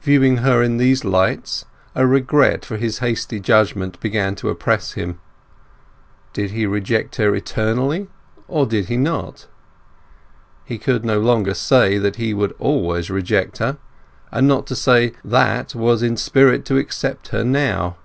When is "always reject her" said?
12.58-13.76